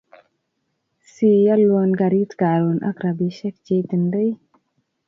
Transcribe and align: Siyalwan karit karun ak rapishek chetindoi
Siyalwan 1.11 1.91
karit 1.99 2.31
karun 2.41 2.79
ak 2.89 2.97
rapishek 3.03 3.55
chetindoi 3.65 4.31